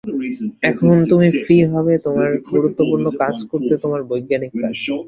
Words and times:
এখন 0.63 0.93
তুমি 1.11 1.27
ফ্রি 1.41 1.57
হবে 1.73 1.93
তোমার 2.05 2.29
গুরুত্বপূর্ণ 2.51 3.05
কাজ 3.21 3.35
করতে, 3.51 3.73
তোমার 3.83 4.01
বৈজ্ঞানিক 4.09 4.51
কাজ। 4.63 4.75